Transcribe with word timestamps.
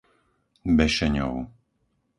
Bešeňov 0.77 1.35